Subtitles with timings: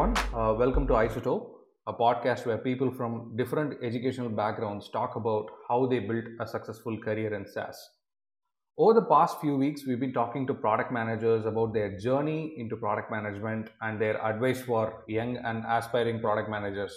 [0.00, 0.16] everyone.
[0.34, 1.50] Uh, welcome to Isotope,
[1.86, 6.96] a podcast where people from different educational backgrounds talk about how they built a successful
[6.98, 7.76] career in SaaS.
[8.78, 12.76] Over the past few weeks, we've been talking to product managers about their journey into
[12.76, 16.94] product management and their advice for young and aspiring product managers.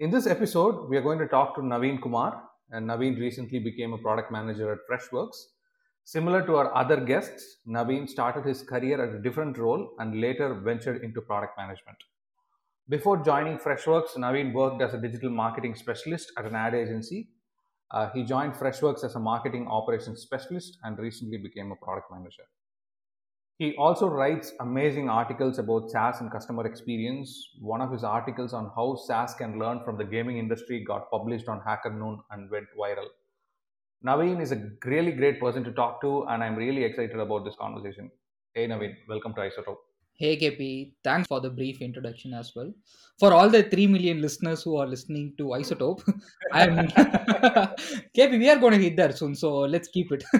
[0.00, 2.42] In this episode, we are going to talk to Naveen Kumar,
[2.72, 5.36] and Naveen recently became a product manager at Freshworks.
[6.04, 10.54] Similar to our other guests, Naveen started his career at a different role and later
[10.54, 11.98] ventured into product management.
[12.88, 17.28] Before joining Freshworks, Naveen worked as a digital marketing specialist at an ad agency.
[17.92, 22.44] Uh, he joined Freshworks as a marketing operations specialist and recently became a product manager.
[23.58, 27.50] He also writes amazing articles about SaaS and customer experience.
[27.60, 31.46] One of his articles on how SaaS can learn from the gaming industry got published
[31.46, 33.08] on Hacker Noon and went viral.
[34.06, 37.54] Naveen is a really great person to talk to, and I'm really excited about this
[37.56, 38.10] conversation.
[38.54, 39.76] Hey, Naveen, welcome to Isotope.
[40.14, 42.72] Hey KP, thanks for the brief introduction as well.
[43.18, 46.02] For all the 3 million listeners who are listening to Isotope,
[46.52, 46.88] I'm
[48.16, 50.24] KP, we are going to hit there soon, so let's keep it.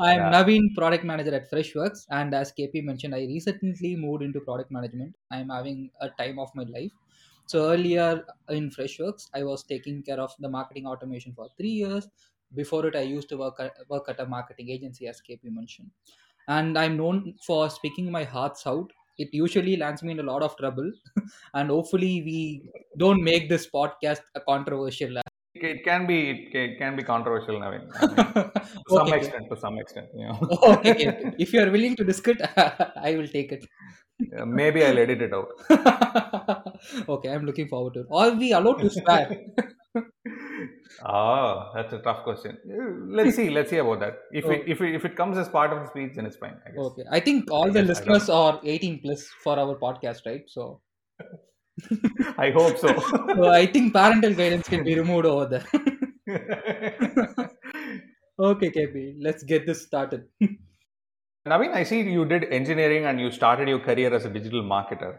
[0.00, 0.32] I'm Yeah.
[0.32, 5.14] Naveen, product manager at Freshworks, and as KP mentioned, I recently moved into product management.
[5.30, 6.92] I'm having a time of my life.
[7.46, 12.08] So earlier in Freshworks, I was taking care of the marketing automation for three years.
[12.54, 15.90] Before it, I used to work at, work at a marketing agency, as KP mentioned
[16.48, 18.92] and I'm known for speaking my hearts out.
[19.18, 20.90] It usually lands me in a lot of trouble,
[21.54, 22.62] and hopefully we
[22.98, 25.16] don't make this podcast a controversial.
[25.54, 27.88] It can be it can be controversial, Naveen.
[28.00, 30.38] I mean, to some okay, extent, to some extent, you know.
[30.74, 31.32] okay, okay.
[31.38, 33.66] If you are willing to discuss, I will take it.
[34.18, 35.48] Yeah, Maybe I'll edit it out.
[37.08, 38.06] okay, I'm looking forward to it.
[38.10, 39.46] Are we allowed to swear?
[41.04, 42.58] Ah, that's a tough question.
[42.68, 43.50] Uh, Let's see.
[43.50, 44.18] Let's see about that.
[44.32, 46.56] If it, if it, if it comes as part of the speech, then it's fine.
[46.66, 46.90] I guess.
[46.90, 48.08] Okay, I think all I the guess I don't.
[48.08, 50.42] listeners are 18 plus for our podcast, right?
[50.48, 50.80] So,
[52.38, 52.88] I hope so.
[53.36, 55.66] so I think parental guidance can be removed over there.
[58.38, 60.24] okay, KP, let's get this started.
[61.46, 65.18] Naveen, I see you did engineering and you started your career as a digital marketer,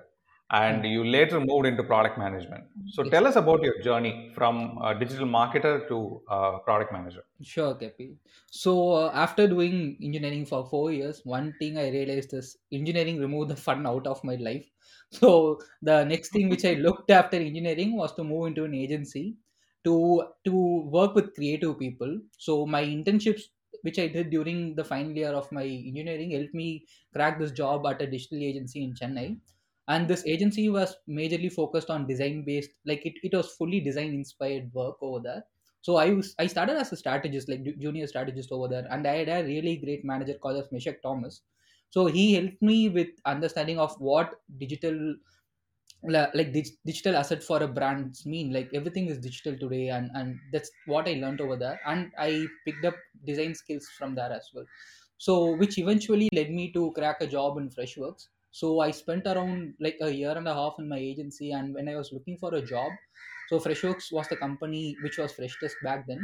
[0.52, 2.66] and you later moved into product management.
[2.86, 3.16] So Yes.
[3.16, 7.24] tell us about your journey from a digital marketer to uh, product manager.
[7.44, 8.18] Sure, KP.
[8.50, 13.52] So uh, after doing engineering for four years, one thing I realized is engineering removed
[13.52, 14.72] the fun out of my life.
[15.12, 19.38] So the next thing which I looked after engineering was to move into an agency
[19.86, 19.96] to
[20.46, 20.56] to
[20.98, 22.20] work with creative people.
[22.38, 23.44] So my internships
[23.84, 27.86] which I did during the final year of my engineering helped me crack this job
[27.86, 29.40] at a digital agency in Chennai.
[29.88, 34.14] And this agency was majorly focused on design based, like it, it was fully design
[34.14, 35.44] inspired work over there
[35.82, 39.18] so I was I started as a strategist, like junior strategist over there, and I
[39.24, 41.44] had a really great manager called as Meshach Thomas.
[41.92, 45.16] So he helped me with understanding of what digital
[46.04, 48.54] like dig- digital asset for a brands mean.
[48.54, 52.48] Like everything is digital today, and and that's what I learned over there, and I
[52.66, 54.66] picked up design skills from there as well.
[55.18, 58.28] So which eventually led me to crack a job in Freshworks.
[58.52, 61.88] So I spent around like a year and a half in my agency, and when
[61.90, 62.92] I was looking for a job,
[63.50, 66.20] so Freshworks was the company which was Freshdesk back then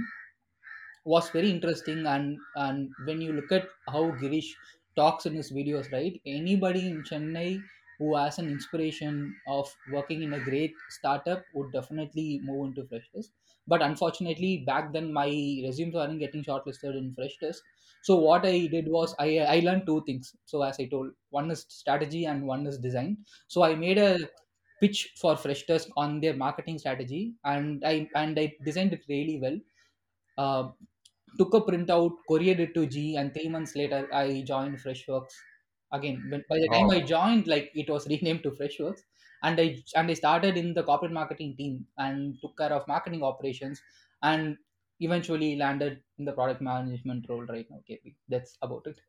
[1.06, 4.50] was very interesting and and when you look at how Girish
[4.96, 6.20] talks in his videos, right?
[6.26, 7.62] Anybody in Chennai
[8.00, 13.32] who has an inspiration of working in a great startup would definitely move into Freshdesk.
[13.68, 15.28] But unfortunately, back then my
[15.64, 17.60] resumes weren't getting shortlisted in Freshdesk.
[18.04, 20.36] So what I did was I I learned two things.
[20.46, 23.26] So as I told, one is strategy and one is design.
[23.48, 24.20] So I made a
[24.82, 29.60] pitch for Freshdesk on their marketing strategy and I and I designed it really well.
[30.38, 30.72] Uh,
[31.38, 35.34] took a printout, couriered it to G, and three months later, I joined Freshworks.
[35.94, 39.02] Again, when, by the time I Oh, joined, like it was renamed to Freshworks,
[39.44, 43.24] and I and I started in the corporate marketing team and took care of marketing
[43.24, 43.82] operations,
[44.22, 44.58] and
[45.00, 47.82] eventually landed in the product management role right now.
[47.88, 49.00] KP, that's about it.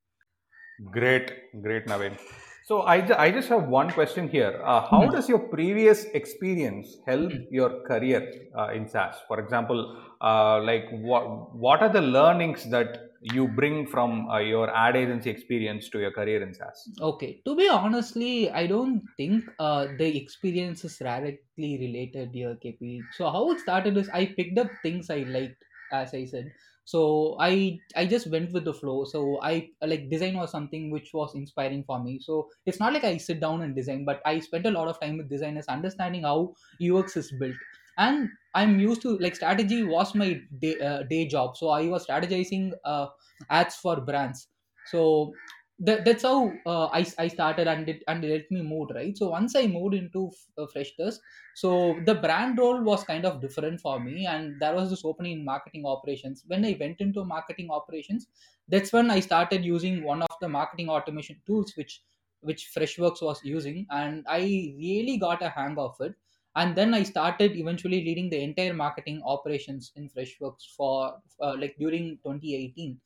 [0.91, 1.33] great,
[1.63, 2.19] great, Naveen.
[2.67, 4.63] So I, I just have one question here.
[4.65, 5.11] Uh, how Hmm.
[5.11, 7.45] does your previous experience help Hmm.
[7.51, 9.17] your career uh, in SaaS?
[9.29, 14.75] For example, uh, like what what are the learnings that you bring from uh, your
[14.77, 16.89] ad agency experience to your career in SaaS?
[17.01, 23.01] Okay, to be honestly, I don't think uh, the experience is directly related here, KP.
[23.17, 26.53] So how it started is I picked up things I liked, as I said.
[26.85, 29.05] So I I just went with the flow.
[29.05, 32.19] So I like design was something which was inspiring for me.
[32.21, 35.01] So it's not like I sit down and design, but I spent a lot of
[35.01, 37.57] time with designers understanding how UX is built.
[37.99, 41.57] And I'm used to like strategy was my day, uh, day job.
[41.57, 43.09] So I was strategizing uh,
[43.51, 44.49] ads for brands.
[44.87, 45.33] So
[45.81, 49.17] that, that's how uh, I, I started and it and it helped me move right?
[49.17, 51.21] So once i moved into uh, freshers
[51.57, 54.27] so the brand role was kind of different for me.
[54.27, 56.45] And there was this opening in marketing operations.
[56.47, 58.29] When i went into marketing operations
[58.69, 62.03] that's when i started using one of the marketing automation tools which
[62.41, 63.87] which freshworks was using.
[63.91, 66.15] And i really got a hang of it
[66.57, 71.77] and then i started eventually leading the entire marketing operations in freshworks for uh, like
[71.79, 73.01] during 2018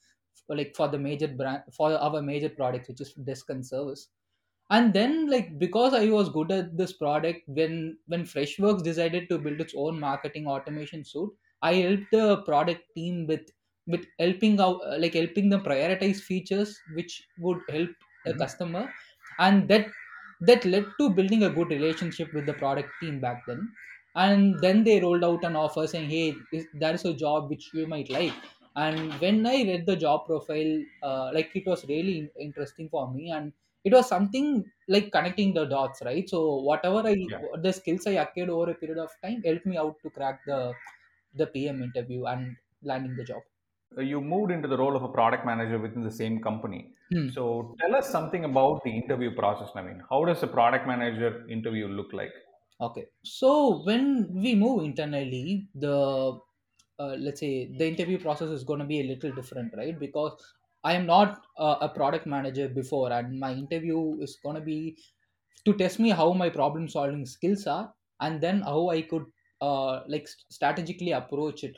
[0.47, 4.09] for like for the major brand for our major products which is desk and service
[4.71, 9.39] and then like because i was good at this product when when freshworks decided to
[9.39, 11.31] build its own marketing automation suite
[11.63, 13.51] i helped the product team with
[13.87, 17.91] with helping out like helping them prioritize features which would help
[18.25, 18.45] the Mhm.
[18.45, 18.85] customer
[19.39, 19.87] and that
[20.41, 23.73] that led to building a good relationship with the product team back then.
[24.15, 27.73] And then they rolled out an offer saying hey is, there is a job which
[27.73, 28.35] you might like.
[28.77, 33.11] And when i read the job profile uh, like it was really in- interesting for
[33.13, 33.31] me.
[33.31, 33.53] And
[33.85, 36.29] it was something like connecting the dots right?
[36.29, 37.43] So whatever i Yeah.
[37.67, 40.75] the skills i acquired over a period of time helped me out to crack the
[41.35, 43.43] the pm interview and landing the job
[43.97, 46.93] You moved into the role of a product manager within the same company.
[47.11, 47.29] Hmm.
[47.31, 51.47] So tell us something about the interview process, I mean, How does a product manager
[51.49, 52.33] interview look like?
[52.81, 56.39] okay so when we move internally the
[57.01, 60.33] uh, let's say the interview process is going to be a little different right because
[60.85, 64.97] i am not uh, a product manager before and my interview is going to be
[65.65, 69.25] to test me how my problem solving skills are and then how i could
[69.61, 71.77] uh, like strategically approach it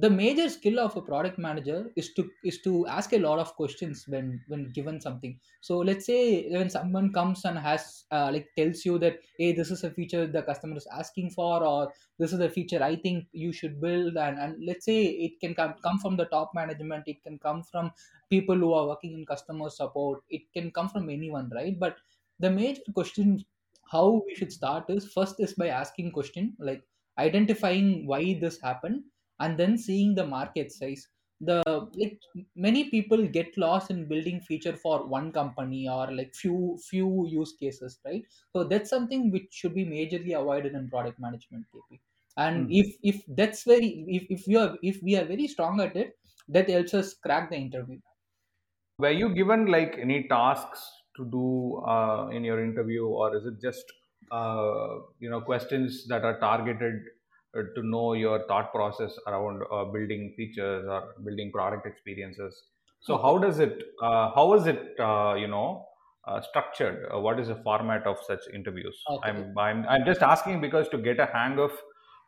[0.00, 3.54] the major skill of a product manager is to is to ask a lot of
[3.56, 5.38] questions when when given something.
[5.60, 9.70] So let's say when someone comes and has uh, like tells you that hey this
[9.70, 13.26] is a feature the customer is asking for or this is a feature i think
[13.32, 17.04] you should build and, and let's say it can come, come from the top management
[17.06, 17.90] it can come from
[18.28, 21.78] people who are working in customer support it can come from anyone right?
[21.78, 21.98] But
[22.38, 23.44] the major question
[23.90, 26.86] how we should start is first is by asking question like
[27.18, 29.04] identifying why this happened
[29.40, 31.08] and then seeing the market size.
[31.42, 31.62] The
[31.94, 32.20] like
[32.54, 37.54] many people get lost in building feature for one company or like few few use
[37.56, 38.24] cases right?
[38.54, 42.00] So that's something which should be majorly avoided in product management kp
[42.36, 42.80] and Mhm.
[42.82, 46.18] if if that's very if, if you are if we are very strong at it
[46.48, 48.00] that helps us crack the interview.
[48.98, 50.80] Were you given like any tasks
[51.16, 53.84] to do uh, in your interview, or is it just
[54.30, 57.02] uh, you know questions that are targeted
[57.54, 62.64] to know your thought process around uh, building features or building product experiences?
[63.00, 63.82] So how does it?
[64.02, 64.98] Uh, how is it?
[64.98, 65.86] Uh, you know.
[66.22, 67.08] Uh, structured.
[67.12, 68.94] Uh, what is the format of such interviews?
[69.06, 71.72] okay I'm, I'm I'm just asking because to get a hang of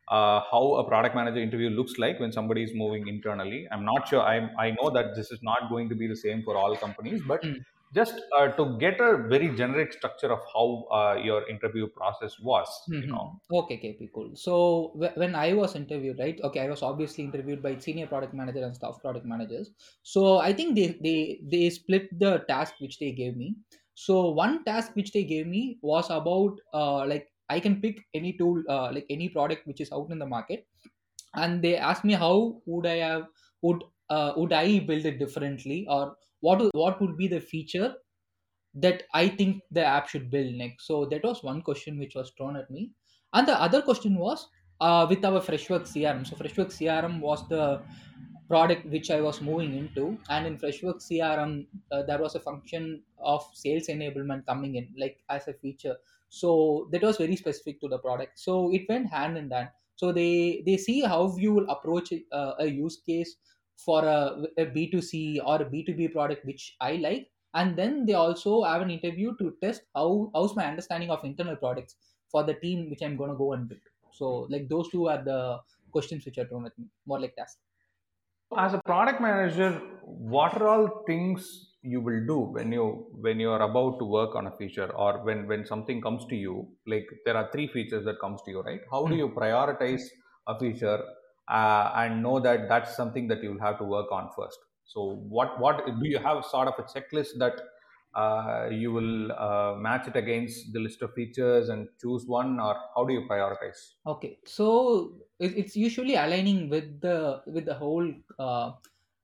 [0.09, 3.69] uh, how a product manager interview looks like when somebody is moving internally.
[3.71, 4.23] I'm not sure.
[4.23, 7.23] I I know that this is not going to be the same for all companies,
[7.23, 7.63] but Hmm.
[7.95, 12.69] Just uh, to get a very generic structure of how uh, your interview process was,
[12.99, 13.09] you Mm-hmm.
[13.09, 13.41] know.
[13.53, 14.35] Okay, KP, cool.
[14.35, 16.41] So wh- when I was interviewed, right?
[16.43, 19.71] Okay, I was obviously interviewed by senior product manager and staff product managers.
[20.03, 23.55] So I think they they they split the task which they gave me.
[23.95, 28.33] So one task which they gave me was about uh like I can pick any
[28.37, 30.67] tool uh like any product which is out in the market,
[31.35, 33.29] and they asked me how would I have
[33.63, 37.95] would uh would I build it differently or what what would be the feature
[38.75, 40.87] that I think the app should build next.
[40.87, 42.93] So that was one question which was thrown at me.
[43.33, 44.49] And the other question was
[44.81, 46.27] uh, with our Freshworks CRM.
[46.27, 47.83] So Freshworks CRM was the
[48.49, 53.03] product which I was moving into, and in Freshworks CRM uh, there was a function
[53.19, 55.97] of sales enablement coming in, like as a feature.
[56.29, 58.39] So that was very specific to the product.
[58.39, 59.69] So it went hand in hand.
[59.97, 63.37] So they they see how you will approach uh, a use case
[63.85, 67.31] for a, a B2C or a B2B product which I like.
[67.55, 71.57] And then they also have an interview to test how how's my understanding of internal
[71.57, 71.97] products
[72.29, 73.83] for the team which i'm going to go and build.
[74.11, 75.61] So like those two are the
[75.91, 76.87] questions which are thrown at me.
[77.07, 77.61] More like tasks
[78.65, 79.71] as a product manager
[80.35, 81.45] what are all things
[81.93, 82.85] you will do when you
[83.27, 86.37] when you are about to work on a feature or when when something comes to
[86.37, 86.55] you?
[86.87, 88.81] Like there are three features that comes to you right?
[88.91, 89.23] How do Hmm.
[89.23, 90.03] you prioritize
[90.47, 91.01] a feature
[91.49, 94.59] uh, and know that that's something that you'll have to work on first.
[94.85, 97.61] So what what do you have sort of a checklist that
[98.15, 102.77] uh, you will uh, match it against the list of features and choose one or
[102.95, 103.95] how do you prioritize?
[104.07, 108.73] Okay so it's usually aligning with the with the whole uh,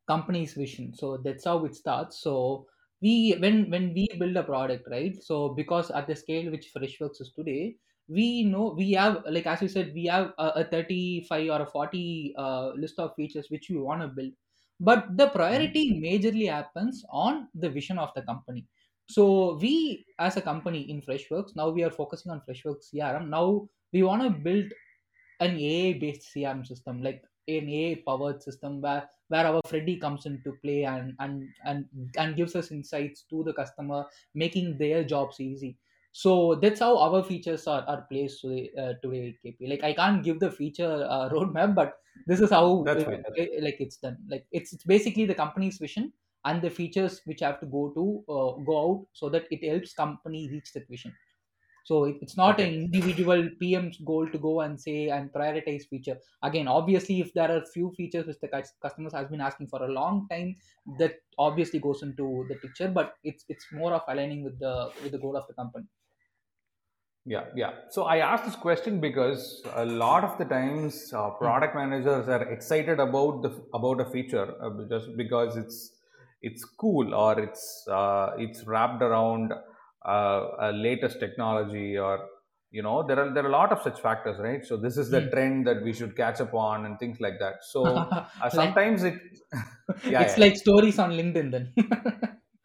[0.07, 0.95] company's vision.
[0.95, 2.19] So that's how it starts.
[2.21, 2.67] So
[3.01, 5.23] we when when we build a product right?
[5.23, 7.77] So because at the scale which freshworks is today
[8.09, 11.67] we know we have like as you said we have a, a 35 or a
[11.67, 14.33] 40 uh, list of features which we want to build
[14.81, 15.79] but the Mhm.
[15.79, 18.67] priority majorly happens on the vision of the company
[19.09, 23.69] so we as a company in freshworks now we are focusing on freshworks crm now
[23.93, 24.73] we want to build
[25.41, 30.27] an AI based CRM system, like an AI powered system where where our Freddy comes
[30.27, 35.41] into play and and and and gives us insights to the customer, making their jobs
[35.41, 35.79] easy.
[36.23, 39.67] So that's how our features are, are placed today, uh, today KP.
[39.73, 43.77] Like I can't give the feature uh, roadmap, but this is how it, it- like
[43.81, 44.19] it's done.
[44.29, 46.13] Like it's it's basically the company's vision
[46.45, 48.05] and the features which have to go to
[48.37, 51.15] uh, go out so that it helps company reach that vision
[51.85, 56.19] so it, it's not an individual PM's goal to go and say and prioritize feature.
[56.43, 58.49] Again, obviously, if there are few features which the
[58.83, 60.57] customers has been asking for a long time,
[60.99, 62.89] that obviously goes into the picture.
[62.89, 65.87] But it's it's more of aligning with the with the goal of the company.
[67.31, 67.73] Yeah, yeah.
[67.91, 71.51] So I asked this question because a lot of the times uh, Hmm.
[71.51, 76.01] product managers are excited about the about a feature uh, just because it's
[76.41, 79.53] it's cool or it's uh, it's wrapped around
[80.07, 82.27] uh, a latest technology or
[82.71, 84.65] you know there are there are a lot of such factors, right?
[84.65, 85.29] So this is the Hmm.
[85.29, 87.63] trend that we should catch up on and things like that.
[87.63, 89.21] So uh, sometimes it,
[90.09, 91.75] yeah, it's yeah, like stories on LinkedIn then.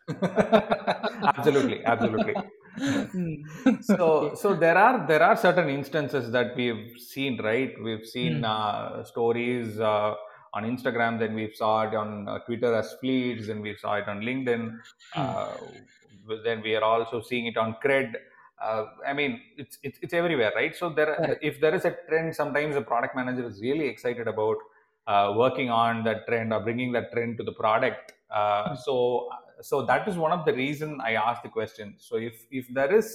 [1.25, 2.35] absolutely, absolutely.
[3.13, 3.43] Hmm.
[3.79, 8.43] so so there are there are certain instances that we've seen right we've seen Hmm.
[8.43, 10.15] uh, stories uh,
[10.53, 14.07] on instagram then we saw it on uh, twitter as fleets and we saw it
[14.07, 14.63] on linkedin
[15.13, 15.55] uh,
[16.43, 18.09] then we are also seeing it on cred
[18.61, 21.41] uh, i mean it's, it's it's everywhere right so there Correct.
[21.41, 24.57] if there is a trend sometimes the product manager is really excited about
[25.07, 28.75] uh, working on that trend or bringing that trend to the product uh, Hmm.
[28.85, 29.29] so
[29.63, 31.95] so that is one of the reason i asked the question.
[31.97, 33.07] So if if there is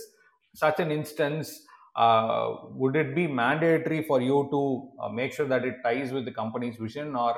[0.55, 5.64] such an instance uh, would it be mandatory for you to uh, make sure that
[5.64, 7.37] it ties with the company's vision or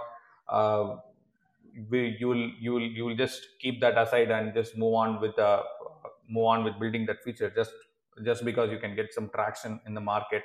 [0.49, 0.97] uh,
[1.93, 5.63] you'll you'll you'll just keep that aside and just move on with uh,
[6.29, 7.73] move on with building that feature just
[8.25, 10.43] just because you can get some traction in the market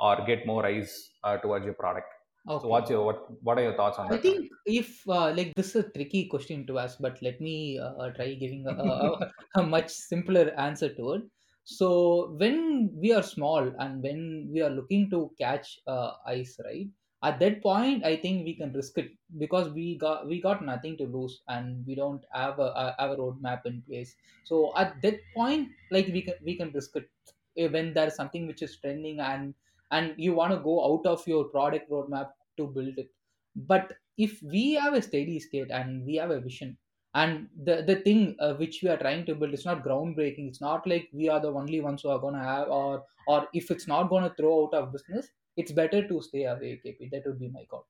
[0.00, 2.08] or get more eyes uh, towards your product
[2.46, 5.32] so what's your what what are your thoughts on I that I think if uh,
[5.32, 8.70] like this is a tricky question to ask, but let me uh, try giving a,
[8.70, 11.22] a, a much simpler answer to it.
[11.64, 16.88] So when we are small and when we are looking to catch uh, ice, right?
[17.22, 20.98] At that point, I think we can risk it because we got we got nothing
[20.98, 24.14] to lose and we don't have a, a have a roadmap in place.
[24.44, 27.08] So at that point, like we can we can risk it
[27.56, 29.54] Eh, when there's something which is trending and
[29.90, 33.10] and you want to go out of your product roadmap to build it.
[33.56, 36.78] But if we have a steady state and we have a vision
[37.14, 40.48] and the the thing uh, which we are trying to build is not groundbreaking.
[40.48, 43.48] It's not like we are the only ones who are going to have or or
[43.52, 47.10] if it's not going to throw out of business it's better to stay away kp
[47.12, 47.86] that would be my call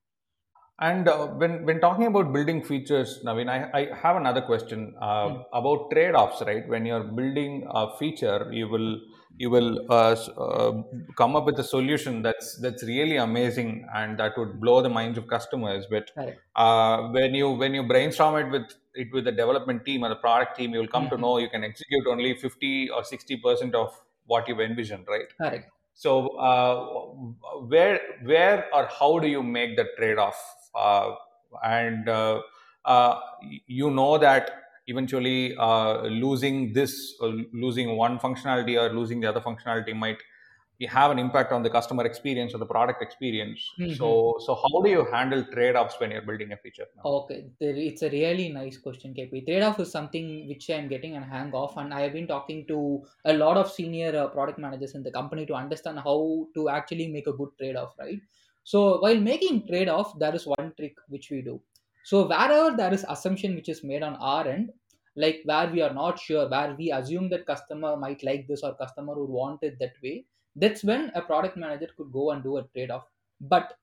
[0.80, 5.30] And uh, when when talking about building features, Naveen, I, I have another question uh,
[5.30, 6.42] Hmm, about trade-offs.
[6.42, 9.00] Right, when you're building a feature, you will
[9.38, 10.82] you will uh, uh,
[11.16, 15.16] come up with a solution that's that's really amazing and that would blow the minds
[15.16, 15.86] of customers.
[15.88, 16.10] But
[16.56, 20.16] uh, when you when you brainstorm it with it with the development team or the
[20.16, 23.36] product team, you will come to Mhm, know you can execute only fifty or sixty
[23.36, 23.94] percent of
[24.26, 25.06] what you've envisioned.
[25.08, 30.36] Right correct so, uh, where, where, or how do you make the trade-off?
[30.74, 31.14] Uh,
[31.62, 32.40] and uh,
[32.84, 33.20] uh,
[33.66, 34.50] you know that
[34.86, 40.18] eventually uh, losing this, or losing one functionality, or losing the other functionality might
[40.88, 43.70] have an impact on the customer experience or the product experience.
[43.78, 43.96] Mhm.
[43.96, 47.02] So, so how do you handle trade-offs when you're building a feature now?
[47.04, 49.44] Okay, it's a really nice question, KP.
[49.46, 53.04] Trade-off is something which I'm getting a hang of, and I have been talking to
[53.24, 57.08] a lot of senior uh, product managers in the company to understand how to actually
[57.08, 58.20] make a good trade-off, right?
[58.64, 61.60] So while making trade-off, there is one trick which we do.
[62.04, 64.70] So wherever there is assumption which is made on our end,
[65.16, 68.74] like where we are not sure, where we assume that customer might like this or
[68.74, 70.24] customer would want it that way,
[70.56, 73.04] that's when a product manager could go and do a trade-off.
[73.40, 73.74] But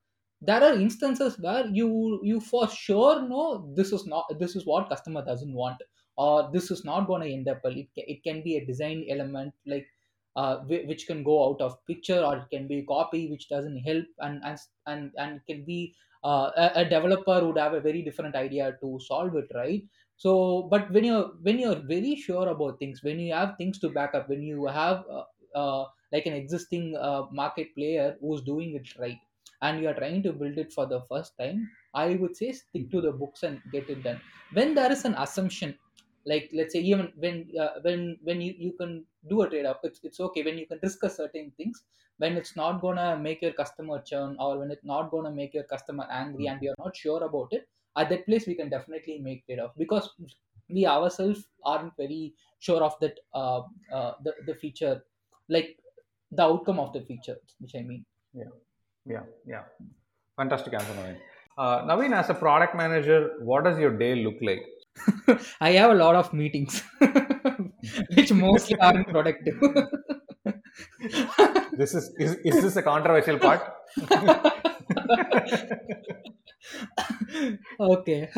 [0.42, 4.90] there are instances where you you for sure know this is not this is what
[4.90, 5.78] customer doesn't want
[6.18, 9.06] or this is not going to end up well it, it can be a design
[9.10, 9.88] element like
[10.36, 14.06] uh, which can go out of picture or it can be copy which doesn't help.
[14.20, 18.36] And and and, and can be uh, a, a developer would have a very different
[18.36, 19.84] idea to solve it right?
[20.18, 23.90] So but when you're when you're very sure about things when you have things to
[23.90, 25.24] back up when you have uh,
[25.56, 29.20] uh, like an existing uh, market player who's doing it right
[29.62, 32.90] and you are trying to build it for the first time i would say stick
[32.92, 34.20] to the books and get it done.
[34.54, 35.78] When there is an assumption
[36.26, 39.78] like let's say even when uh, when when you, you can do a trade off
[39.84, 41.84] it's, it's okay when you can discuss certain things
[42.18, 45.64] when it's not gonna make your customer churn or when it's not gonna make your
[45.64, 49.46] customer angry and you're not sure about it at that place we can definitely make
[49.46, 50.12] trade off because
[50.70, 53.62] we ourselves aren't very sure of that uh,
[53.92, 55.04] uh, the, the feature
[55.50, 55.78] like
[56.32, 58.52] the outcome of the feature which i mean Yeah,
[59.06, 59.64] yeah, yeah.
[60.38, 61.18] Fantastic answer, Naveen.
[61.58, 64.64] Uh, Naveen, as a product manager, what does your day look like?
[65.62, 66.84] i have a lot of meetings
[68.16, 69.60] which mostly aren't productive.
[71.74, 73.62] This is is, is this a controversial part?
[77.80, 78.30] okay.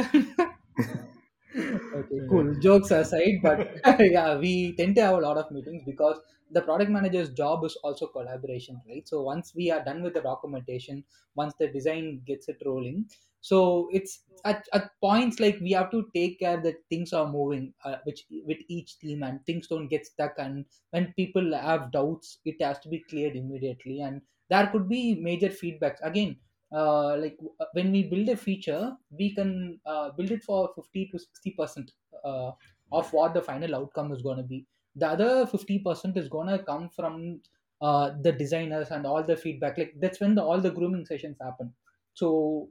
[2.00, 2.54] Okay cool.
[2.60, 3.60] Jokes aside but
[4.00, 6.20] yeah we tend to have a lot of meetings because
[6.52, 9.08] the product manager's job is also collaboration right?
[9.08, 11.04] So once we are done with the documentation
[11.36, 13.06] once the design gets it rolling
[13.50, 14.14] so it's
[14.46, 18.26] at, at points like we have to take care that things are moving uh, which
[18.46, 22.80] with each team and things don't get stuck and when people have doubts it has
[22.80, 26.00] to be cleared immediately and there could be major feedbacks.
[26.02, 26.40] Again
[26.72, 31.08] uh, like uh, when we build a feature we can uh, build it for 50
[31.10, 31.92] to 60 percent
[32.24, 32.52] uh,
[32.92, 34.68] of what the final outcome is going to be.
[34.96, 37.42] The other 50 percent is going to come from
[37.82, 39.78] uh, the designers and all the feedback.
[39.78, 41.74] Like that's when the, all the grooming sessions happen.
[42.14, 42.70] So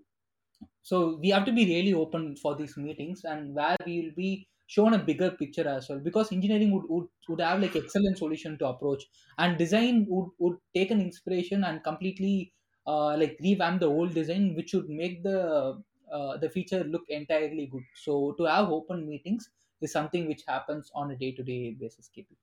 [0.83, 4.49] so we have to be really open for these meetings and where we will be
[4.66, 8.57] shown a bigger picture as well because engineering would, would, would have like excellent solution
[8.59, 9.04] to approach
[9.38, 12.52] and design would, would take an inspiration and completely
[12.87, 17.66] uh, like revamp the old design which would make the uh, the feature look entirely
[17.66, 19.50] good so to have open meetings
[19.81, 22.37] is something which happens on a day-to-day basis KP.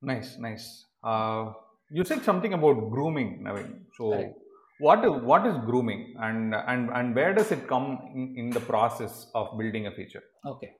[0.00, 0.86] Nice, nice.
[1.02, 1.52] Uh,
[1.90, 3.86] you said something about grooming, Naveen.
[3.94, 4.41] So, correct
[4.78, 9.26] what what is grooming, and and and where does it come in, in the process
[9.34, 10.22] of building a feature?
[10.46, 10.72] Okay.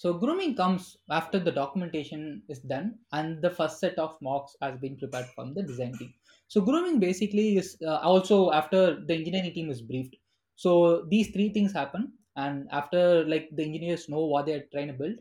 [0.00, 4.78] So grooming comes after the documentation is done and the first set of mocks has
[4.78, 6.14] been prepared from the design team.
[6.48, 10.16] So grooming basically is uh, also after the engineering team is briefed.
[10.56, 14.94] So these three things happen and after like the engineers know what they're trying to
[14.94, 15.16] build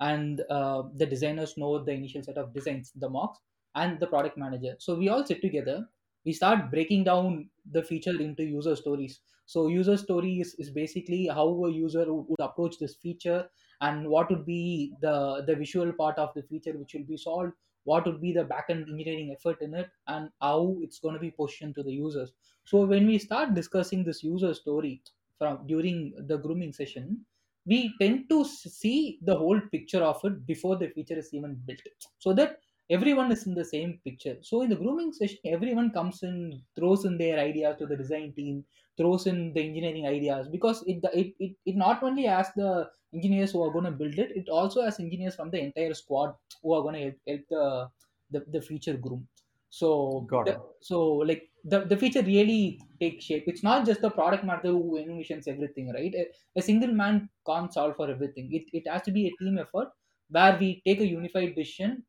[0.00, 3.38] and uh, the designers know the initial set of designs, the mocks
[3.76, 4.74] and the product manager.
[4.78, 5.86] So we all sit together
[6.28, 9.20] we start breaking down the feature into user stories.
[9.46, 13.40] So user stories is basically how a user would would approach this feature
[13.80, 15.14] and what would be the
[15.46, 17.52] the visual part of the feature which will be solved
[17.84, 21.30] what would be the backend engineering effort in it and how it's going to be
[21.30, 22.32] positioned to the users.
[22.64, 25.02] So when we start discussing this user story
[25.38, 27.24] from during the grooming session
[27.64, 31.80] we tend to see the whole picture of it before the feature is even built.
[32.18, 34.36] So that everyone is in the same picture.
[34.42, 38.32] So in the grooming session everyone comes in throws in their ideas to the design
[38.34, 38.64] team
[38.96, 40.48] throws in the engineering ideas.
[40.48, 44.18] Because it it, it, it not only asks the engineers who are going to build
[44.18, 47.42] it it also has engineers from the entire squad who are going to help, help
[47.48, 47.90] the,
[48.30, 49.28] the the feature groom.
[49.70, 50.60] So Got the, it.
[50.80, 53.44] so like the, the feature really takes shape.
[53.46, 56.14] It's not just the product manager who envisions everything right?
[56.14, 58.52] A, a single man can't solve for everything.
[58.54, 59.88] It, it has to be a team effort
[60.30, 62.04] where we take a unified decision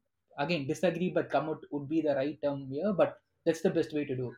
[0.46, 3.94] again disagree but come out would be the right term here but that's the best
[3.94, 4.38] way to do it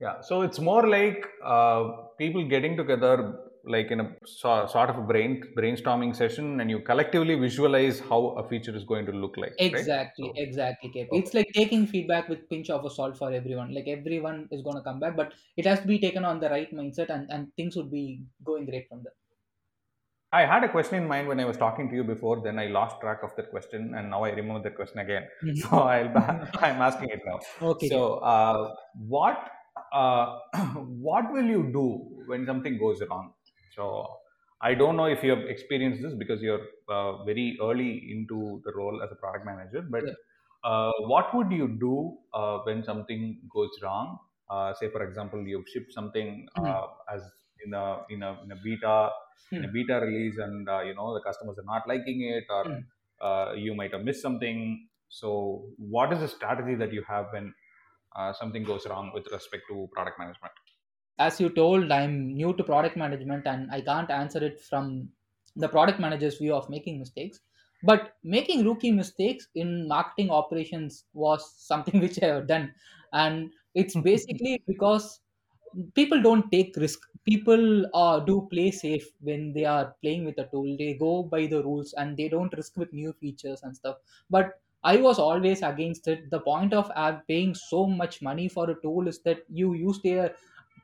[0.00, 4.98] Yeah, so it's more like uh, people getting together, like in a so, sort of
[4.98, 9.36] a brain brainstorming session, and you collectively visualize how a feature is going to look
[9.36, 9.88] like, right?
[9.98, 11.20] exactly So, exactly KP.
[11.20, 14.76] it's like taking feedback with pinch of a salt for everyone like everyone is going
[14.76, 17.54] to come back but it has to be taken on the right mindset and, and
[17.56, 19.17] things would be going great from there
[20.32, 22.42] I had a question in mind when I was talking to you before.
[22.42, 25.28] Then I lost track of that question, and now I remember the question again.
[25.42, 25.62] Mhm.
[25.62, 26.08] So I'll
[26.66, 27.40] I'm asking it now.
[27.60, 29.50] okay So, uh, what
[29.92, 30.38] uh,
[30.76, 33.34] what will you do when something goes wrong?
[33.70, 34.18] So,
[34.60, 38.72] I don't know if you have experienced this because you're uh, very early into the
[38.74, 39.82] role as a product manager.
[39.82, 40.14] But yeah
[40.64, 44.18] uh, what would you do uh, when something goes wrong?
[44.50, 46.74] Uh, say, for example, you ship something Mhm.
[46.74, 47.22] uh, as
[47.64, 49.10] in a in a in a beta
[49.56, 52.64] in a beta release, and uh, you know the customers are not liking it, or
[52.64, 52.88] Mhm.
[53.20, 54.88] uh, you might have missed something.
[55.08, 57.54] So, what is the strategy that you have when
[58.16, 60.52] uh, something goes wrong with respect to product management.
[61.24, 64.88] as you told i'm new to product management and i can't answer it from
[65.56, 67.40] the product manager's view of making mistakes
[67.82, 72.72] but making rookie mistakes in marketing operations was something which i have done
[73.12, 75.20] and it's basically because
[75.94, 80.46] people don't take risk people uh, do play safe when they are playing with a
[80.46, 80.76] tool.
[80.78, 83.98] They go by the rules and they don't risk with new features and stuff.
[84.30, 86.30] But i was always against it.
[86.30, 86.90] The point of
[87.28, 90.34] paying so much money for a tool is that you use their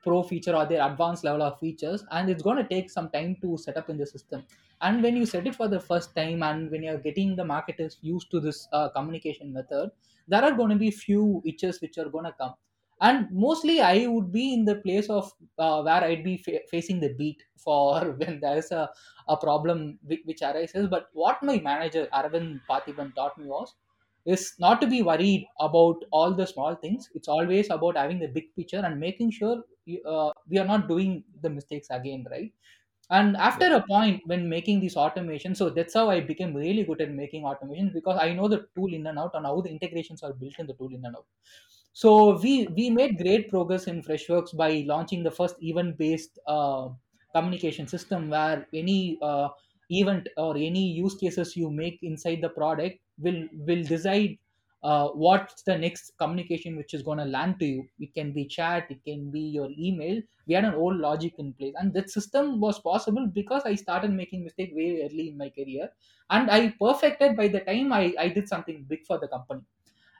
[0.03, 3.37] pro feature or their advanced level of features and it's going to take some time
[3.41, 4.45] to set up in the system.
[4.81, 7.99] And when you set it for the first time and when you're getting the marketers
[8.03, 9.91] used to this uh, communication method
[10.29, 12.55] there are going to be few itches which are going to come
[13.07, 15.31] and mostly i would be in the place of
[15.65, 18.89] uh, where i'd be fa- facing the beat for when there is a,
[19.29, 20.87] a problem which, which arises.
[20.89, 23.75] But what my manager arvind parthiban taught me was
[24.27, 27.11] is not to be worried about all the small things.
[27.15, 30.89] It's always about having the big picture and making sure you, uh, we are not
[30.89, 32.53] doing the mistakes again right?
[33.11, 33.75] And after Yeah.
[33.75, 37.43] a point when making these automations so that's how i became really good at making
[37.51, 40.59] automations because i know the tool in and out and how the integrations are built
[40.59, 41.27] in the tool in and out
[42.03, 42.11] so
[42.43, 46.89] we we made great progress in freshworks by launching the first event based uh,
[47.35, 49.49] communication system where any uh,
[49.91, 54.39] event or any use cases you make inside the product will will decide
[54.83, 57.89] uh, what's the next communication which is going to land to you.
[57.99, 60.21] It can be chat it can be your email.
[60.47, 61.75] We had an old logic in place.
[61.79, 65.91] And that system was possible because i started making mistake very early in my career.
[66.31, 69.63] And i perfected by the time i, I did something big for the company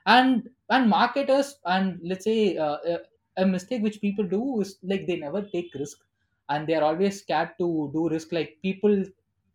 [0.05, 2.99] and and marketers and let's say uh, a,
[3.37, 5.99] a mistake which people do is like they never take risk.
[6.49, 8.31] And they are always scared to do risk.
[8.31, 9.03] Like people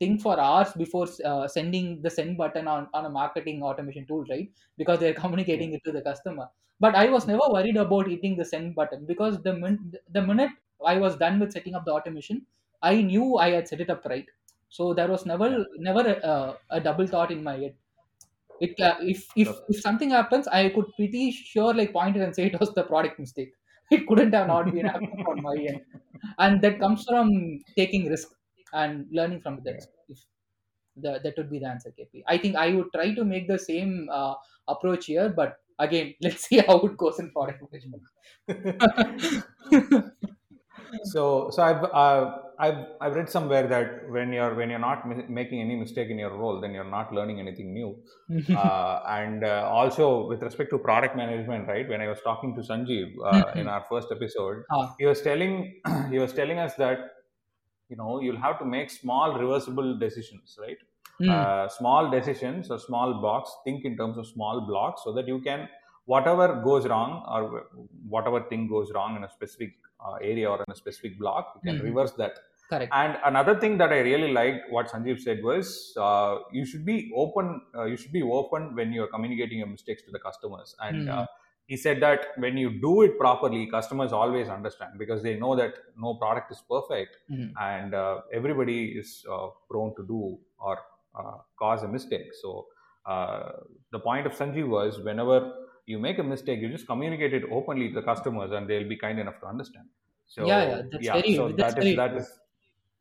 [0.00, 4.24] think for hours before uh, sending the send button on, on a marketing automation tool
[4.30, 4.50] right?
[4.76, 6.48] Because they're communicating it to the customer.
[6.80, 10.50] But i was never worried about hitting the send button because the min- the minute
[10.86, 12.38] i was done with setting up the automation
[12.90, 14.26] i knew i had set it up right.
[14.70, 16.00] So there was never never
[16.32, 17.74] a, a double thought in my head
[18.60, 22.34] it uh, if if if something happens i could pretty sure like point it and
[22.34, 23.54] say it was the product mistake.
[23.94, 25.80] It couldn't have not been happening on my end.
[26.38, 27.30] And that comes from
[27.76, 28.28] taking risk
[28.72, 30.18] and learning from that if
[30.96, 33.58] the, that would be the answer kp i think i would try to make the
[33.58, 34.34] same uh,
[34.68, 38.02] approach here but again let's see how it goes in product management.
[41.04, 45.26] So so I've uh, I've I've read somewhere that when you're when you're not mi-
[45.28, 47.96] making any mistake in your role, then you're not learning anything new.
[48.52, 51.88] Uh, and uh, also with respect to product management, right?
[51.88, 55.80] When I was talking to Sanjeev uh, in our first episode, Ah, he was telling
[56.10, 56.98] he was telling us that
[57.88, 60.78] you know you'll have to make small reversible decisions, right?
[61.20, 65.28] mm, uh, small decisions or small blocks think in terms of small blocks so that
[65.28, 65.68] you can
[66.06, 67.66] whatever goes wrong or
[68.08, 71.60] whatever thing goes wrong in a specific uh, area or in a specific block you
[71.70, 71.84] can mhm.
[71.84, 72.38] reverse that
[72.70, 75.66] correct and another thing that i really liked what sanjeev said was
[76.06, 80.02] uh, you should be open uh, you should be open when you're communicating your mistakes
[80.02, 81.26] to the customers and uh, mm,
[81.66, 85.74] he said that when you do it properly customers always understand because they know that
[86.06, 87.50] no product is perfect mm.
[87.72, 90.78] and uh, everybody is uh, prone to do or
[91.18, 92.32] uh, cause a mistake.
[92.40, 92.66] So
[93.06, 93.50] uh,
[93.90, 95.52] the point of Sanjeev was whenever
[95.86, 98.96] you make a mistake, you just communicate it openly to the customers, and they'll be
[98.96, 99.86] kind enough to understand.
[100.46, 102.28] yeah yeah that's yeah, very so that's that is very that is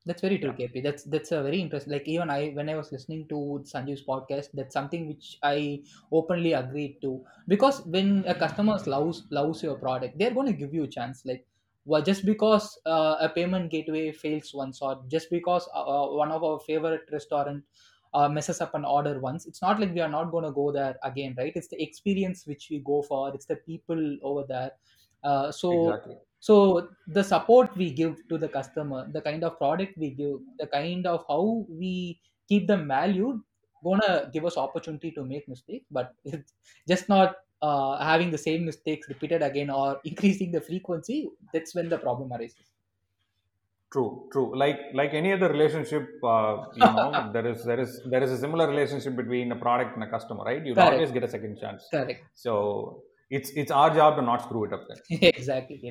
[0.05, 0.67] That's very true, yeah.
[0.67, 0.81] KP.
[0.81, 1.93] That's that's a very interesting.
[1.93, 3.35] Like even I, when I was listening to
[3.65, 7.25] Sanjiv's podcast, that's something which I openly agreed to.
[7.47, 11.25] Because when a customer loves loves your product, they're going to give you a chance.
[11.25, 11.45] Like,
[11.85, 16.31] well, just because uh, a payment gateway fails once, or just because uh, uh, one
[16.31, 17.63] of our favorite restaurant
[18.13, 20.71] uh, messes up an order once, it's not like we are not going to go
[20.71, 21.51] there again, right?
[21.55, 23.33] It's the experience which we go for.
[23.35, 24.71] It's the people over there.
[25.23, 29.97] Uh, so exactly so the support we give to the customer the kind of product
[29.97, 33.41] we give the kind of how we keep them valued
[33.83, 36.53] gonna give us opportunity to make mistakes but it's
[36.87, 41.89] just not uh, having the same mistakes repeated again or increasing the frequency that's when
[41.89, 42.69] the problem arises
[43.91, 44.55] true true.
[44.55, 48.37] Like like any other relationship, uh, you know, there is there is there is a
[48.37, 50.63] similar relationship between a product and a customer, right?
[50.63, 51.87] Correct always get a second chance.
[51.91, 54.99] correct So it's it's our job to not screw it up then.
[55.21, 55.81] exactly.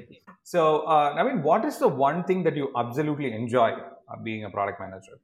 [0.43, 4.45] So, uh, I mean, what is the one thing that you absolutely enjoy uh, being
[4.45, 5.21] a product manager?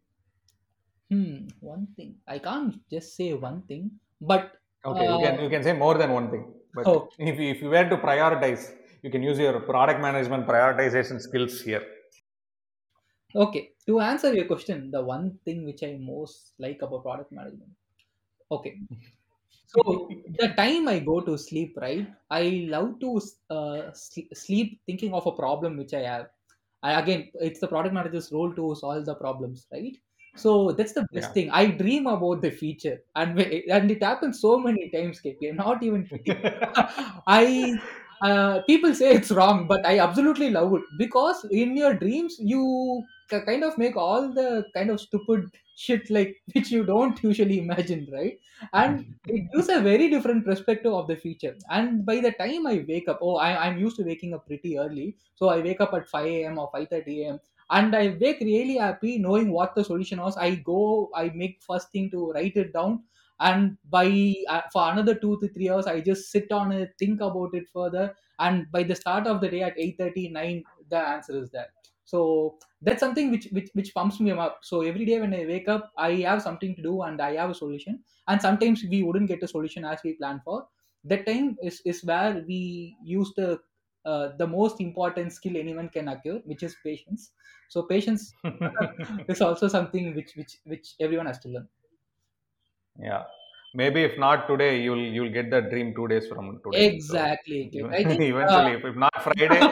[1.10, 1.36] hmm
[1.72, 3.84] one thing i can't just say one thing
[4.20, 4.52] but
[4.90, 7.48] Okay, you can uh, you can say more than one thing, but oh if you,
[7.54, 8.62] if you were to prioritize,
[9.02, 11.82] you can use your product management prioritization skills here.
[13.44, 17.72] okay to answer your question the one thing which i most like about product management
[18.58, 18.74] okay
[19.66, 22.08] So the time I go to sleep, right?
[22.30, 26.30] I love to uh, sleep thinking of a problem which I have.
[26.82, 29.96] I, again, it's the product manager's role to solve the problems, right?
[30.36, 31.34] So that's the best Yeah.
[31.34, 31.50] thing.
[31.50, 35.20] I dream about the feature, and and it happens so many times.
[35.20, 36.42] KP, I'm not even kidding.
[37.26, 37.78] I
[38.20, 43.06] uh, people say it's wrong, but I absolutely love it because in your dreams you
[43.30, 48.08] kind of make all the kind of stupid shit like which you don't usually imagine,
[48.12, 48.38] right?
[48.72, 51.56] And it gives a very different perspective of the future.
[51.70, 54.78] And by the time I wake up, oh, I, I'm used to waking up pretty
[54.78, 56.58] early, so I wake up at 5 a.m.
[56.58, 57.40] or 5:30 a.m.
[57.70, 60.36] And I wake really happy knowing what the solution was.
[60.36, 63.04] I go, I make first thing to write it down,
[63.40, 67.20] and by uh, for another two to three hours i just sit on it think
[67.20, 71.50] about it further and by the start of the day at 8.39 the answer is
[71.50, 71.68] there
[72.04, 74.60] so that's something which, which which pumps me up.
[74.62, 77.50] So every day when i wake up i have something to do and i have
[77.50, 78.04] a solution.
[78.28, 80.68] And sometimes we wouldn't get a solution as we plan for.
[81.04, 83.60] That time is, is where we use the
[84.04, 87.32] uh, the most important skill anyone can acquire which is patience.
[87.68, 88.32] So patience
[89.28, 91.68] is also something which which which everyone has to learn.
[92.98, 93.24] Yeah
[93.74, 96.86] maybe if not today you'll you'll get the dream two days from today.
[96.86, 99.62] Exactly so, I think, eventually uh, if, if not friday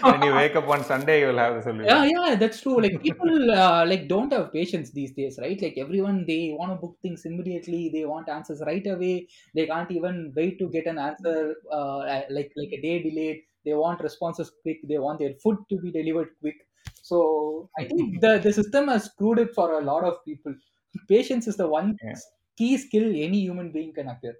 [0.10, 1.88] when you wake up on sunday you'll have the solution.
[1.88, 2.80] Yeah yeah that's true.
[2.80, 5.60] Like people uh, like don't have patience these days right?
[5.60, 7.90] Like everyone they want to book things immediately.
[7.92, 9.28] They want answers right away.
[9.54, 11.98] They can't even wait to get an answer uh,
[12.30, 13.42] like like a day delayed.
[13.64, 14.78] They want responses quick.
[14.88, 16.58] They want their food to be delivered quick.
[17.10, 20.54] So i think the the system has screwed it for a lot of people.
[21.08, 22.14] Patience is the one Yeah.
[22.62, 24.38] Key skill any human being can acquire.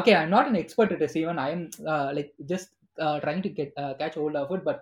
[0.00, 1.38] Okay i'm not an expert at this even.
[1.38, 4.80] I am uh, like just uh, trying to get uh, catch hold of it but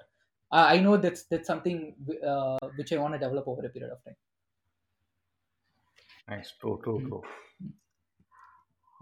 [0.52, 1.78] i know that's that's something
[2.30, 4.16] uh, which i want to develop over a period of time.
[6.28, 6.52] Nice.
[6.60, 7.08] True true Mm.
[7.08, 7.22] true.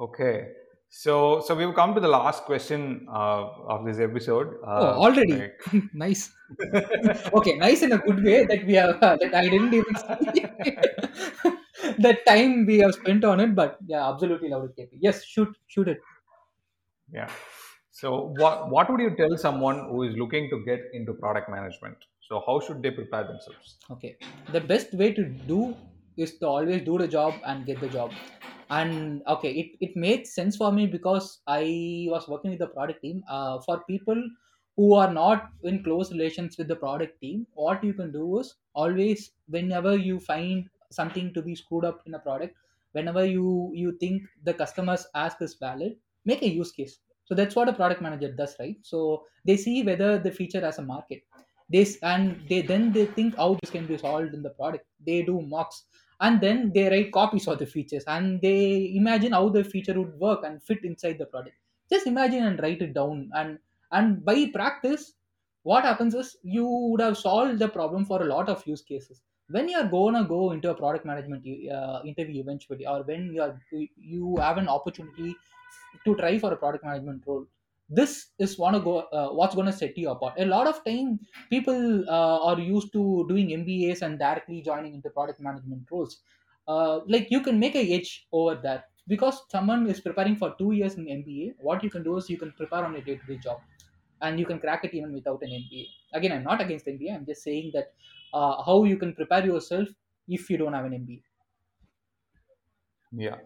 [0.01, 0.53] Okay.
[0.91, 4.57] So so we've come to the last question uh, of this episode.
[4.65, 5.51] Uh, oh already?
[5.93, 6.33] nice.
[7.35, 9.95] Okay nice in a good way that we have that i didn't even
[11.99, 14.99] the time we have spent on it but yeah absolutely love it KP.
[15.01, 16.01] yes shoot shoot it
[17.13, 17.31] Yeah.
[17.91, 21.99] So, what what would you tell someone who is looking to get into product management?
[22.21, 23.79] So, how should they prepare themselves?
[23.95, 24.17] okay
[24.53, 25.77] the best way to do
[26.17, 28.13] is to always do the job and get the job
[28.71, 33.01] and okay it, it made sense for me because i was working with the product
[33.03, 34.23] team uh, for people
[34.77, 38.55] who are not in close relations with the product team what you can do is
[38.75, 42.57] always whenever you find something to be screwed up in a product
[42.93, 46.99] whenever you you think the customer's ask is valid make a use case.
[47.25, 48.77] So that's what a product manager does right?
[48.83, 51.23] So they see whether the feature has a market.
[51.71, 54.87] This and they then they think how this can be solved in the product.
[55.07, 55.85] They do mocks.
[56.21, 60.19] And then they write copies of the features and they imagine how the feature would
[60.19, 61.57] work and fit inside the product.
[61.93, 63.31] Just imagine and write it down.
[63.35, 63.59] And
[63.93, 65.13] and by practice
[65.63, 69.23] what happens is you would have solved the problem for a lot of use cases
[69.51, 71.45] when you're gonna go into a product management
[71.77, 73.61] uh, interview eventually or when you are
[73.97, 75.35] you have an opportunity
[76.05, 77.47] to try for a product management role
[77.89, 80.35] this is wanna go uh, what's gonna set you apart.
[80.39, 85.09] A lot of time people uh, are used to doing mbas and directly joining into
[85.11, 86.21] product management roles.
[86.67, 88.85] Uh, like you can make a edge over that.
[89.07, 92.37] Because someone is preparing for two years in mba what you can do is you
[92.37, 93.61] can prepare on a day-to-day job.
[94.21, 97.27] And you can crack it even without an mba again i'm not against mba i'm
[97.27, 97.93] just saying that
[98.33, 99.89] uh, how you can prepare yourself
[100.29, 101.23] if you don't have an mba
[103.13, 103.39] Yeah.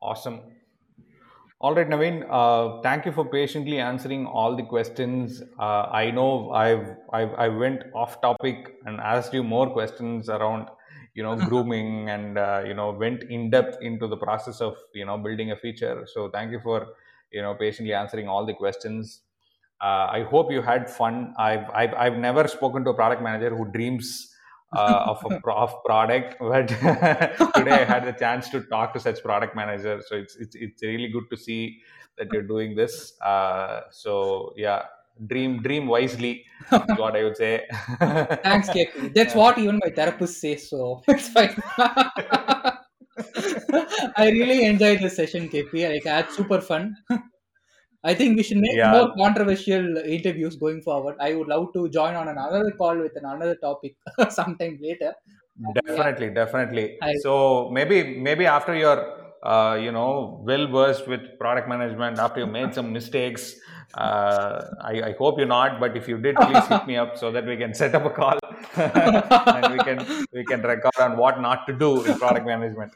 [0.00, 0.40] Awesome.
[1.60, 2.26] All right, Naveen.
[2.28, 5.42] Uh, thank you for patiently answering all the questions.
[5.58, 10.68] Uh, I know I've, I've I went off topic and asked you more questions around,
[11.14, 15.06] you know, grooming and uh, you know went in depth into the process of you
[15.06, 16.04] know building a feature.
[16.12, 16.84] So thank you for
[17.30, 19.20] you know patiently answering all the questions.
[19.82, 21.34] Uh, I hope you had fun.
[21.38, 24.32] I've, I've I've never spoken to a product manager who dreams
[24.76, 26.68] uh, of a of product but
[27.54, 30.82] today i had the chance to talk to such product managers so it's it's, it's
[30.82, 31.78] really good to see
[32.18, 34.82] that you're doing this uh, so yeah
[35.26, 37.66] dream dream wisely is what i would say
[38.42, 39.14] Thanks, KP.
[39.14, 41.54] That's what even my therapist says, so it's fine.
[44.16, 45.92] I really enjoyed this session, KP.
[45.92, 46.96] Like, I had super fun.
[48.04, 48.92] I think we should make Yeah.
[48.92, 51.16] more controversial interviews going forward.
[51.20, 53.96] I would love to join on another call with another topic
[54.30, 55.14] sometime later.
[55.86, 59.02] definitely definitely I- so maybe maybe after you're
[59.42, 63.54] uh, you know well versed with product management after you made some mistakes
[63.94, 67.30] uh, I, I hope you're not but if you did please hit me up so
[67.32, 68.38] that we can set up a call
[68.76, 69.98] and we can
[70.32, 72.92] we can record on what not to do in product management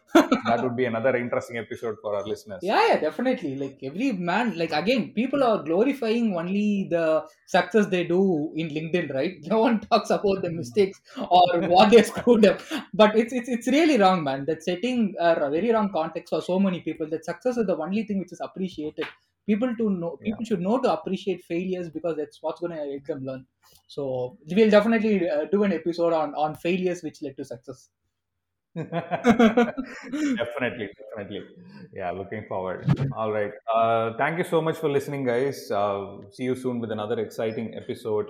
[0.49, 3.57] that would be another interesting episode for our listeners Yeah, yeah, definitely.
[3.57, 9.13] Like every man, like again, people are glorifying only the success they do in LinkedIn,
[9.15, 9.35] right?
[9.55, 12.61] No one talks about the mistakes or what they screwed up.
[12.93, 14.45] But it's it's it's really wrong, man.
[14.47, 17.09] That setting a very wrong context for so many people.
[17.09, 19.07] That success is the only thing which is appreciated.
[19.47, 23.05] People to know, people should know to appreciate failures because that's what's going to help
[23.05, 23.47] them learn.
[23.87, 27.89] So we'll definitely uh, do an episode on on failures which led to success.
[28.77, 29.75] definitely
[30.37, 31.41] definitely
[31.95, 32.85] yeah looking forward
[33.17, 36.93] all right uh, thank you so much for listening guys uh, see you soon with
[36.93, 38.27] another exciting episode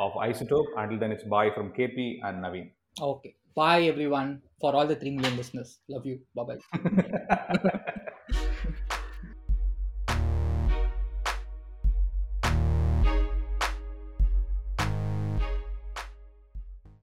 [0.00, 3.34] of isotope until then it's bye from kp and naveen Okay.
[3.54, 4.42] Bye, everyone.
[4.60, 5.78] For all the 3 million listeners.
[5.88, 6.20] Love you.
[6.34, 7.80] Bye bye.